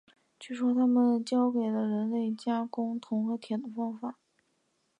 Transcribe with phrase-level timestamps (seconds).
[0.39, 4.17] 据说他们教给了人类加工铜和铁的方法。